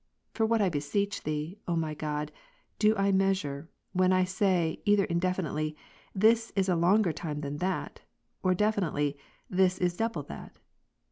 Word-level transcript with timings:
For 0.33 0.47
what 0.47 0.63
I 0.63 0.69
beseech 0.69 1.21
Thee, 1.21 1.59
O 1.67 1.75
my 1.75 1.93
God, 1.93 2.31
do 2.79 2.95
I 2.97 3.11
mea 3.11 3.35
sure, 3.35 3.69
when 3.93 4.11
I 4.11 4.23
say, 4.23 4.81
either 4.83 5.03
indefinitely 5.03 5.75
"this 6.15 6.51
is 6.55 6.67
a 6.67 6.75
longer 6.75 7.11
time 7.13 7.41
than 7.41 7.57
that," 7.57 7.99
or 8.41 8.55
definitely 8.55 9.15
"this 9.47 9.77
is 9.77 9.95
double 9.95 10.23
that 10.23 10.57